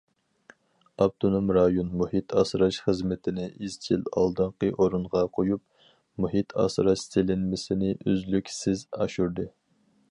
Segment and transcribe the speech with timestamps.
[1.03, 5.63] ئاپتونوم رايون مۇھىت ئاسراش خىزمىتىنى ئىزچىل ئالدىنقى ئورۇنغا قويۇپ،
[6.25, 9.51] مۇھىت ئاسراش سېلىنمىسىنى ئۈزلۈكسىز ئاشۇردى.